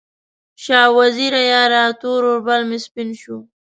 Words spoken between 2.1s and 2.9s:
اوربل مې